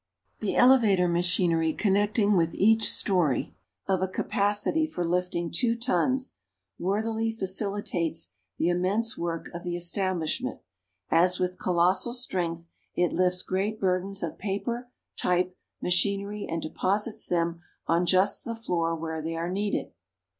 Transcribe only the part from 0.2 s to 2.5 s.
The elevator machinery connecting